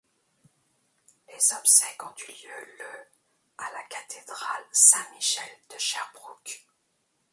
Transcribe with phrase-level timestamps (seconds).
[1.27, 3.07] Les obsèques ont eu lieu le
[3.59, 6.65] à la cathédrale Saint-Michel de Sherbrooke.